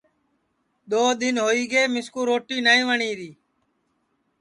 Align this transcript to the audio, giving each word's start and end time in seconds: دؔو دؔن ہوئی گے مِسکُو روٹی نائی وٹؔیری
دؔو 0.89 1.05
دؔن 1.19 1.35
ہوئی 1.45 1.63
گے 1.71 1.81
مِسکُو 1.93 2.21
روٹی 2.29 2.57
نائی 2.65 2.81
وٹؔیری 2.87 3.31